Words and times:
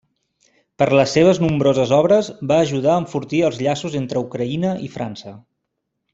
Per 0.81 0.85
les 0.99 1.11
seves 1.17 1.39
nombroses 1.43 1.93
obres, 1.97 2.29
va 2.53 2.57
ajudar 2.69 2.91
a 2.95 3.03
enfortir 3.03 3.43
els 3.51 3.61
llaços 3.67 3.99
entre 4.01 4.25
Ucraïna 4.31 4.73
i 4.89 4.91
França. 4.99 5.37